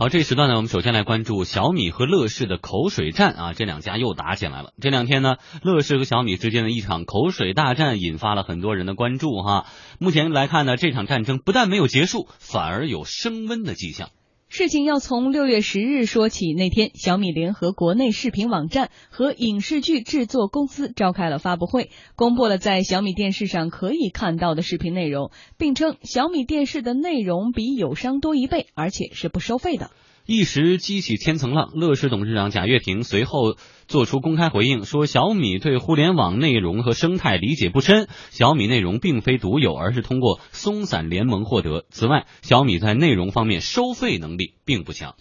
[0.00, 4.72] 好，这一时段呢，我们首先来关注小米和乐视的口水战啊，这两家又打起来了。
[4.80, 9.66] 这两天呢，乐视和小米之间的一场口水大战引发了很多人的关注哈。
[9.98, 14.08] 目前来看呢，这场战争不但没有结束，反而有升温的迹象。
[14.52, 16.52] 事情要从六月十日说起。
[16.54, 29.92] 那天，小米联合国内视频网站和影视剧制作公司召开了发布会，公布了在小米电视上可以看到的视频内容，并称小米电视的内容比友商多一倍，而且是不收费的。
[30.32, 33.56] 一时激起千层浪，乐视董事长贾跃亭随后
[33.88, 41.84] 做出公开回应，说小米对互联网内容和生态理解不深，小米内容并非独有，而是通过松散联盟获得。
[41.90, 45.16] 此外，小米在内容方面收费能力并不强。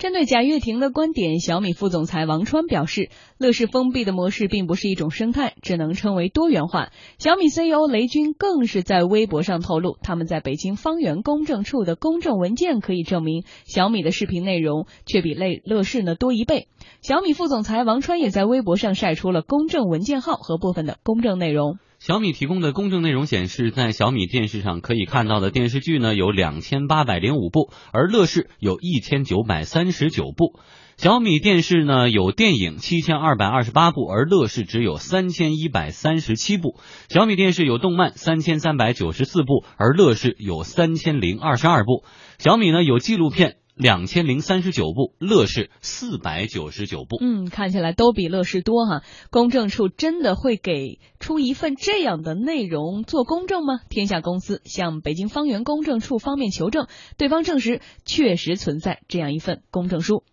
[0.00, 6.88] 针对贾跃亭的观点，小米副总裁王川表示，乐视封闭的模式并不是一种生态，只能称为多元化。
[7.18, 16.68] 小米 CEO 雷军更是在微博上透露，他们在北京方圆公证处的公证文件可以证明，小米的视频内容却比类乐视呢多一倍。
[17.02, 21.76] 小米副总裁王川也在微博上晒出了公证文件号和部分的公证内容。
[22.00, 30.58] 小米提供的公证内容显示，在小米电视上可以看到的电视剧呢有两千八百零五部，而乐视有一千九百三十九部。
[30.96, 36.80] 小米电视呢有电影七千二百二十八部，而乐视只有三千一百三十七部。
[37.10, 42.04] 小米电视有动漫三千三百九十四部，而乐视有三千零二十二部。
[42.38, 43.56] 小米呢有纪录片。
[43.80, 47.16] 两千零三十九部，乐视四百九十九部。
[47.18, 49.02] 嗯，看起来都比乐视多哈。
[49.30, 53.80] 公证处真的会给出一份这样的内容做公证吗？
[53.88, 60.24] 天下公司向北京方圆公证处方面求证，对方证实确实存在这样一份公证书。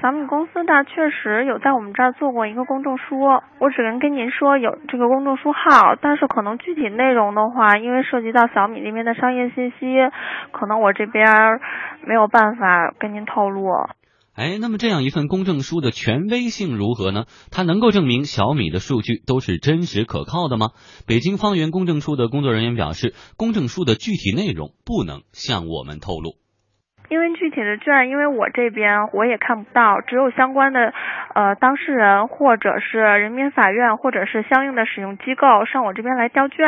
[0.00, 3.18] 小米公司的确实有在我们这儿做过一个公证书，
[3.58, 9.76] 我只能跟您说有这个公证书号，但是可能具体内容的话，因为涉及到小米那边的商业信息，
[10.52, 11.26] 可能我这边
[12.06, 13.66] 没有办法跟您透露。
[14.36, 17.24] 哎，那么这样一份公证书的权威性如何呢？
[17.50, 20.68] 它能够证明小米的数据都是真实可靠的吗？
[21.08, 26.38] 北京方圆公证处的工作人员表示，公证书的具体内容不能向我们透露。
[27.08, 30.92] 因为具体的卷，因为我这边我也看不到，只有相关的
[31.34, 36.66] 呃当事人或者是人民法院或者是相应的使用机构上我这边来调卷，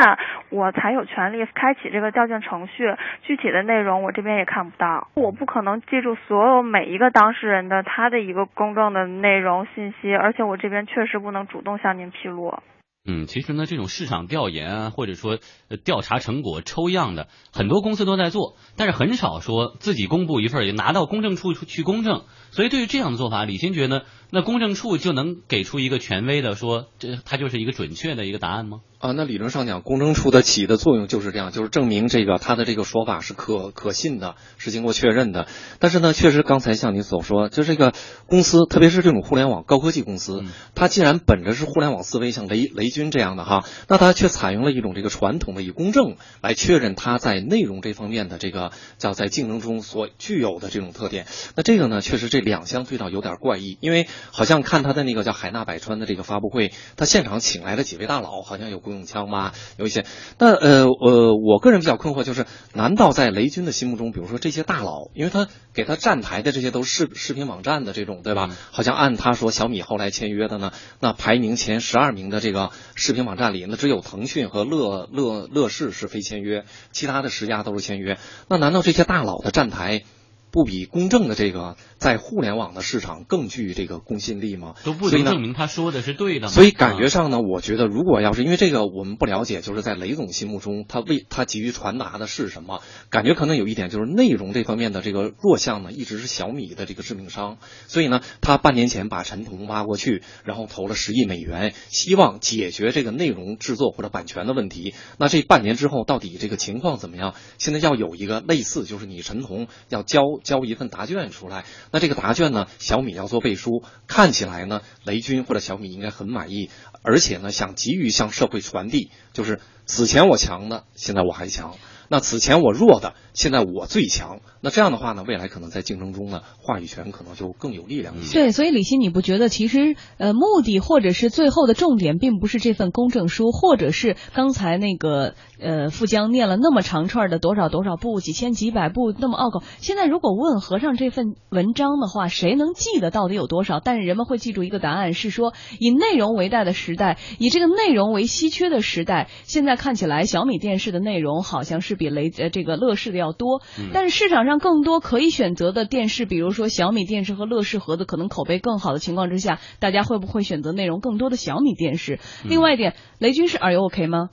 [0.49, 2.95] 我才有权利开启这个调卷程序。
[3.23, 12.59] 具体的内容我这边也看不到，我不可能记住所有每一个当事人的他的一个公证的内容信息，而且我这边确实不能主动向您披露。
[13.07, 15.39] 嗯，其实呢，这种市场调研啊，或者说
[15.85, 22.25] 调查成果抽样的，很多公司都在做，但是很少说自己公布一份，也拿到公证处去公证。
[22.51, 28.81] 所以对于这样的做法，李欣觉得，那公证处就能给出一个权威的说，这它就是一个准确的一个答案吗？
[28.99, 35.47] 啊，那理论上讲，公证处的起的作用就是这样，就是证明这个他的这个说法是可可信的，是经过确认的。
[35.79, 37.95] 但是呢，确实刚才像你所说，就这个
[38.27, 40.43] 公司，特别是这种互联网高科技公司，
[40.75, 51.27] 它既然本着是互联网思维，像雷雷军这样的哈，那它却采用了一种这个传统的以公证来确认它在内容这方面的这个叫在竞争中所具有的这种特点。
[51.57, 58.81] 那这个呢，确实这两相对照有点怪异，因为好像看他的那个叫海纳百川的这个发布会，他现场请来了几位大佬，好像有。
[58.81, 59.53] 顾永锵吧？
[59.77, 60.07] 有一些，
[60.39, 68.49] 那呃呃，我个人比较困惑，就是难道在雷军的心目中，比如说这些大佬，因为他给他站台的这些都是视视频网站的这种，对吧？
[68.71, 78.17] 好像按他说，小米后来签约的呢，那排名前十二名的这个视频网站里，那只有腾讯和乐乐乐视是非签约，其他的十家都是签约。
[78.49, 80.05] 那难道这些大佬的站台？
[80.51, 84.75] 不比公正的这个在互联网的市场更具这个公信力吗？
[84.85, 86.49] 都不能证明他说的是对的。
[86.49, 92.81] 所以感觉上呢，我觉得如果要是因为这个我们不了解，就是在雷总心目中，他为他急于传达的是什么？
[93.11, 97.59] 感觉可能有一点就是内容这方面的这个弱项呢，一直是小米的这个致命伤。
[97.87, 104.95] 所以呢，他半年前把陈彤挖过去，然后投了十亿美元，希望解决这个内容制作或者版权的问题。
[105.19, 107.35] 那这半年之后到底这个情况怎么样？
[107.59, 110.23] 现在要有一个类似，就是你陈彤要交。
[110.43, 112.67] 交一份答卷出来，那这个答卷呢？
[112.79, 116.71] 小米要做背书，看起来呢，雷军或者小米应该很满意，
[117.03, 121.77] 而且呢，想急于向社会传递，就是此前我强的，现在我还强。
[122.09, 124.41] 那此前我弱的，现在我最强。
[124.63, 128.35] 那这样的话呢，未来可能在竞争中呢，话语权可能就更有力量一些。
[128.35, 139.63] 对，所以李欣，你不觉得其实呃，目的或者是最后的重点，并不是这份公证书，或者是刚才那个呃，富江念了那么长串的多少多少部、几千几百部那么拗口。
[139.79, 143.81] 现在如果问和尚这份文章的话，谁能记得到底有多少？
[143.81, 152.01] 但是人们会记住一个答案，是说以内容为代的时代，以这个内容为稀缺的时代，现在看起来小米电视的内容好像是。
[152.01, 153.63] 比雷呃这个乐视的要多。
[153.79, 162.19] 嗯但是市场上更多可以选择的电视，比如说小米电视和乐视盒子，可能口碑更好的情况之下，大家会不会选择内容更多的小米电视？
[162.45, 164.31] 嗯另外一点，雷军是 Are you OK 吗？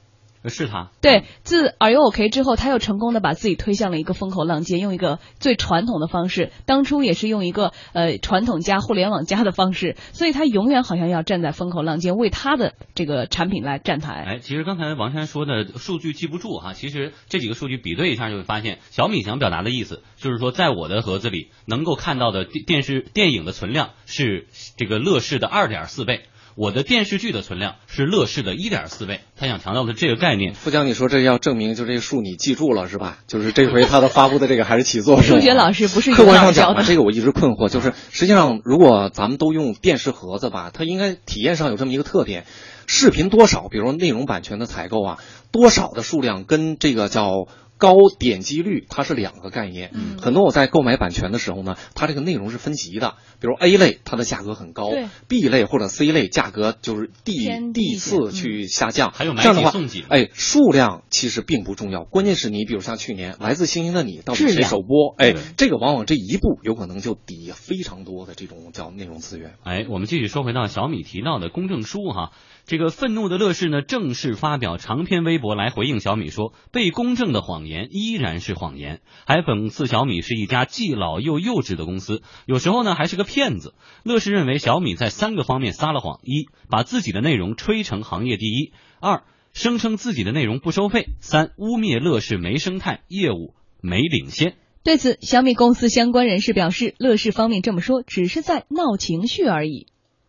[0.49, 14.23] 是他对，自 Are You OK 之后，他又成功的把自己推向了一个风口浪尖，用一个最传统的方式，当初也是用一个呃传统加互联网加的方式，所以他永远好像要站在风口浪尖，为他的这个产品来站台。
[14.27, 24.47] 哎，其实刚才王珊说的数据记不住哈，其实这几个数据比对一下就会发现，小米想表达的意思就是说，在我的盒子里能够看到的电电视电影的存量是
[24.77, 26.21] 这个乐视的二点四倍。
[26.57, 30.56] 我的电视剧的存量是乐视的一点四倍，他想强调的这个概念。
[30.56, 33.19] 富江，你说这要证明就这个数你记住了是吧？
[33.27, 35.24] 就是这回他的发布的这个还是起作用。
[35.24, 42.48] 数学老师不是客观上讲吧，这个我一直困惑，就是实际上如果咱们都用电视盒子吧，它应该体验上有这么一个特点，
[42.88, 45.19] 视频多少，比如说内容版权的采购啊，
[45.51, 47.45] 多少的数量跟这个叫。
[47.77, 50.18] 高点击率它是两个概念，嗯。
[50.19, 58.31] 很多我在购买版权的时候呢，它这个内容是分级的，比如 A 类它的价格很高对，B 类或者 C 类价格就是递递次嗯。
[58.31, 69.53] 去下降，还有买这样的话几送几，哎，数量其实并不重要，关键是你比如像去年《来自星星的你》到底谁首播，哎，这个往往这一步有可能就抵非常多的这种叫内容资源。
[69.63, 72.31] 哎，我们继续说回到小米提到的公证书哈，
[72.65, 83.74] 这个愤怒的乐视呢正式发表长篇微博来回应小米说，被公正的谎言言依然是谎言，还讽刺小米是一家既老又幼稚的公司，有时候呢还是个骗子。
[84.04, 89.24] 乐视认为小米在三个方面撒了谎：一，把自己的内容吹成行业第一；二，
[89.54, 94.56] 声称自己的内容不收费；三，污蔑乐视没生态，业务没领先。
[94.84, 99.88] 对此，小米公司相关人士表示，乐视方面这么说只是在闹情绪而已。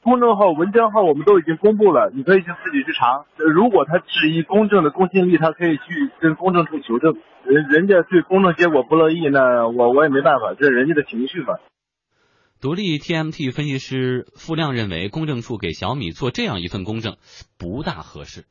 [0.09, 3.27] 公众号、文章号我们都已经公布了，你可以去自己去查。
[3.37, 7.19] 呃如果他质疑公正的公信力，他可以去跟公证处求证。
[7.45, 11.57] 人人家对公证结果不乐意，那我我也没办法，这是人家的情绪嘛。
[12.63, 17.19] 独立 TMT 分析师付亮认为，公证处给小米做这样一份公证
[17.59, 18.45] 不大合适。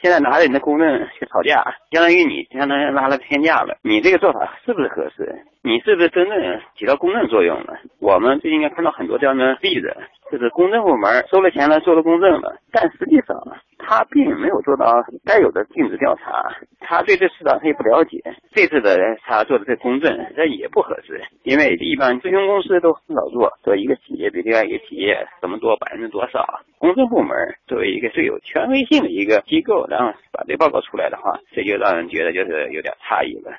[0.00, 0.86] 现在拿着你的公证
[1.18, 3.78] 去吵架，相当于你相当于拉了天价了。
[3.82, 5.44] 你这个做法是不是合适？
[5.60, 6.38] 你是不是真正
[6.78, 7.74] 起到公证作用了？
[7.98, 9.96] 我们最近应该看到很多这样的例子，
[10.30, 13.36] 就是公证部门收了钱了，做了公证了，但实际上
[13.78, 18.22] 他并没有做到该有的尽职调查，他对这市场他也不了解。
[18.52, 26.44] 这次的他做的这公证，这也不合适，因为一般咨询公司都很少做，做一个企业比另外一个企业怎么多百分之多少。
[26.78, 27.36] 公证部门
[27.66, 33.56] 作为一个最有权威性的一个机构，然后把这报告出来的话，这就让人觉得就是有点诧异了。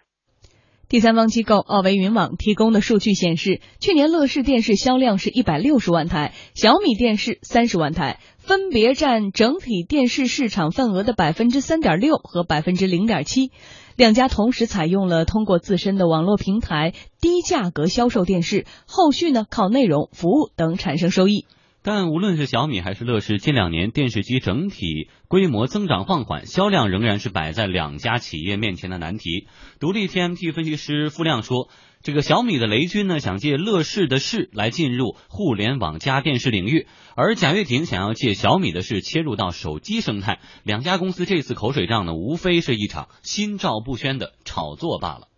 [0.89, 13.51] 第三方机构奥维云网提供的数据显示，去年乐视电视销量是一百六十万台，小米电视三十万台，分别占整体电视市场份额的百分之三点六和百分之零点七。
[13.95, 21.45] 两家同时采用了通过自身的网络平台低价格销售电视，后续呢靠内容、服务等产生收益。
[21.81, 29.47] 但无论是小米还是乐视，近两年电视机整体规模增长放缓，销量仍然是摆在两家企业面前的难题。
[29.79, 31.69] 独立 TMT 分析师付亮说，
[32.01, 36.85] 这个小米的雷军呢，想借乐视的势来进入互联网加电视领域，
[37.15, 40.39] 而贾跃亭想要借小米的势切入到手机生态。
[40.63, 45.29] 两家公司这次口水仗呢，无非是一场心照不宣的炒作罢了。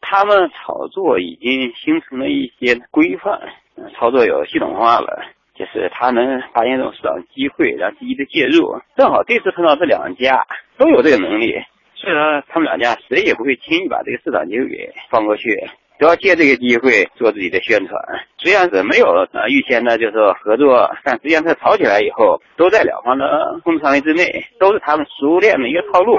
[0.00, 3.40] 他们炒作已经形成了一些规范，
[3.96, 5.22] 操作有系统化了，
[5.54, 8.80] 就是他能发现这种市场机会，然后积极的介入。
[8.96, 10.46] 正好这次碰到这两家
[10.78, 11.54] 都有这个能力，
[11.94, 15.56] 所以说他们两家谁也不会轻易把这个市场机会给放过去，
[15.98, 17.98] 都要借这个机会做自己的宣传。
[18.38, 26.16] 虽然是没有呃预先的就是说合作，但实际上它炒起来以后，都在两方的控制范围之内，都是他们熟练的一个套路。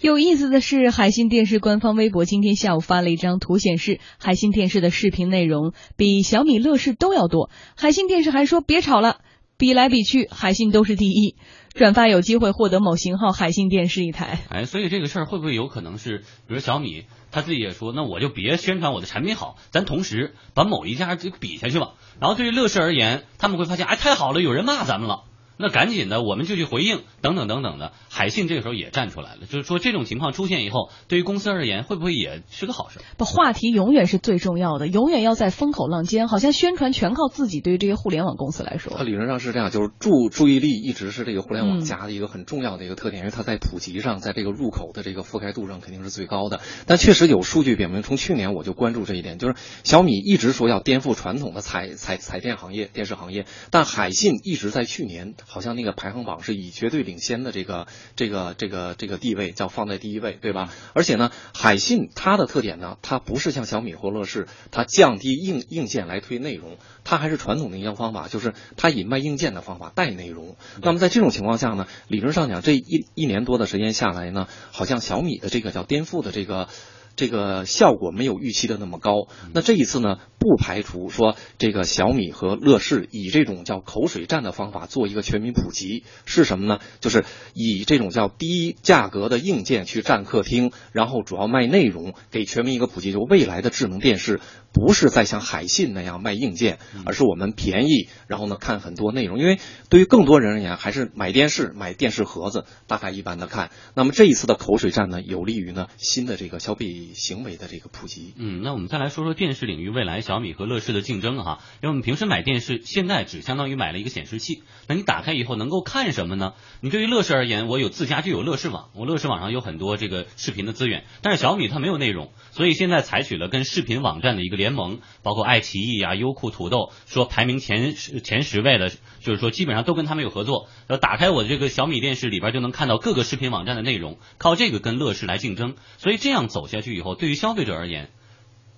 [0.00, 7.48] 有意思的是，海信电视官方微博今天下午发了一张图，显示海信电视的视频内容比小米、乐视都要多。
[7.76, 9.20] 海信电视还说别吵了，
[9.56, 11.36] 比来比去，海信都是第一。
[11.74, 14.40] 转发有机会获得某型号海信电视一台。
[14.50, 21.92] 哎，所以这个事儿会不会有可能是，比如小米他自己也说，那我就别宣传我的产品好，咱同时把某一家就比下去吧。
[22.20, 25.22] 然后对于乐视而言，他们会发现，哎，太好了，有人骂咱们了。
[25.56, 27.92] 那赶紧的，我们就去回应，等等等等的。
[28.10, 32.98] 海信这个时候也站出来了，就是说这种情况出现以后，对于公司而言，会不会也是个好事？
[33.16, 36.28] 不，话题永远是最重要的，永远要在风口浪尖。
[36.28, 46.60] 好像宣传全靠自己，对于这些互联网公司来说，它理论上是这样，就是注注意力一直是这个互联网嗯加的一个很重要的一个特点，因为它在普及上，在这个入口的这个覆盖度上肯定是最高的。
[46.86, 57.86] 但确实有数据表明，从去年我就关注这一点，就是小米一直说要颠覆传统的彩彩彩电行业、电视行业，但海信一直在去年好像那个排行榜是以绝对领先的这个
[58.16, 60.70] 这个这个这个地位叫放在第一位，对吧？
[60.92, 70.56] 而且呢，海信它的特点呢，它不是像小米或乐视，它降低硬硬件来推内容，它还是传统的营销方法，就是它以卖硬件的方法带内容。
[70.82, 76.68] 那么在这种情况下呢，理论上讲，这一一年多的时间下来呢，好像小米的这个叫颠覆的这个。
[77.16, 79.28] 这个效果没有预期的那么高。
[79.52, 86.80] 那这一次呢，不排除说这个小米和乐视以这种叫口水战的方法做一个全民普及，是什么呢？
[87.00, 93.12] 就是以这种叫低价格的硬件去占客厅，然后主要卖内容，给全民一个普及。
[93.12, 94.40] 就未来的智能电视
[94.72, 99.38] 不是在像海信那样卖硬件，而是我们便宜，然后呢看很多内容。
[99.38, 103.70] 因为对于更多人而言，还是买电视买电视盒子，大概一般的看。
[103.94, 107.03] 那么这一次的口水战呢，有利于呢新的这个消费。
[107.12, 111.60] 行为的这个普及，嗯，那我们再来说说电视领域未来小米和乐视的竞争哈。
[111.82, 116.54] 因为我们平时买电视，现在只相当于买了一个显示器，那你打开以后能够看什么呢？
[116.80, 128.88] 你对于乐视而言，我有自家就有乐视网，我乐视网上有很多这个视频的资源，但是小米它没有内容，所以现在采取了跟视频网站的一个联盟，包括爱奇艺啊、优酷、土豆，说排名前十前十位的，
[129.20, 130.68] 就是说基本上都跟他们有合作。
[130.88, 136.93] 要打开我这个小米电视里边就能看到各个视频网站的内容，靠这个跟乐视来竞争，所以这样走下去。
[136.94, 138.08] 以后，对于消费者而言，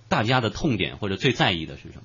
[0.09, 2.01] 大家的痛点或者最在意的是什么？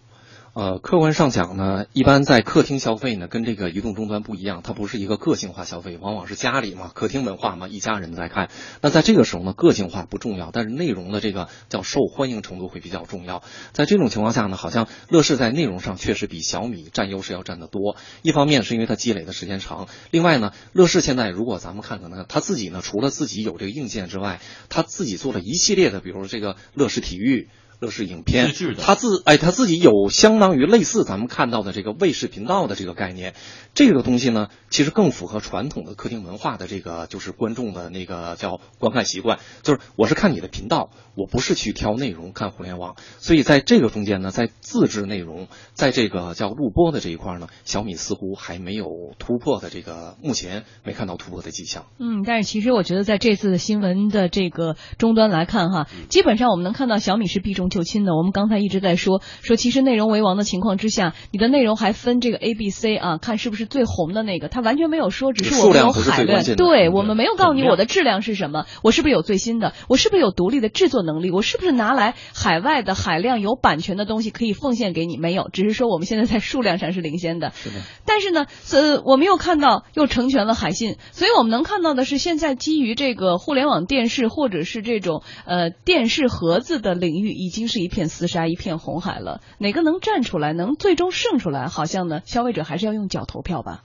[0.54, 8.50] 呃，客观上讲呢，一般在客厅消费呢，跟这个移动终端不一样，它不是一个个性化消费，往往是家里嘛，客厅文化嘛，一家人在看。
[8.82, 13.42] 那在这个时候呢，个性化不重要，但是内容的这个叫受欢迎程度会比较重要。
[13.73, 17.97] 在这种情况下呢，好像乐视在内容上确实比小米占优势要占得多。
[18.21, 27.49] 一方面是因为它积累的时间长，另外呢，乐视现在如果咱们看可能它自己呢，除了自己有这个硬件之外，它自己做了一系列的，比如这个乐视体育。
[27.83, 33.35] 乐视影片，他自哎他自己有相当于类似咱们看到的这个卫视频道的这个概念，
[33.75, 48.87] 这个东西呢，其实更符合传统的客厅文化的这个就是观众的那个叫观看习惯，就是我是看你的频道，我不是去挑内容看互联网，所以在这个中间呢，在自制内容，在这个叫录播的这一块呢，小米似乎还没有
[49.19, 51.87] 突破的这个，目前没看到突破的迹象。
[51.99, 57.72] 嗯，但是其实我觉得在这次的新闻的这个终端来看哈，基本上我们能看到小米是避重。
[57.73, 75.17] 就亲的，我们刚才一直在说说，其实内容为王的情况之下，你的内容还分这个 A、B、C 啊，看是不是最红的那个，他完全没有说，只是我们有海量，对我们没有告诉你我的质量是什么，我是不是有最新的，我是不是有独立的制作能力，我是不是拿来海外的海量有版权的东西可以奉献给你？
[75.17, 77.52] 没有，只是说我们现在在数量上是领先的。
[77.55, 77.76] 是的。
[78.05, 88.02] 但是呢，呃，我们又看到又成全了海信，所以我们能看到的是，现在基于这个互联网电视或者是这种呃电视盒子的领域，已经是一片。
[88.02, 91.69] 厮杀一片红海了，哪个能站出来，能最终胜出来？
[91.69, 93.85] 好像呢，消费者还是要用脚投票吧，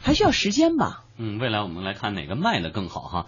[0.00, 1.02] 还需要时间吧。
[1.18, 3.24] 嗯，未来我们来看哪个卖的更好哈。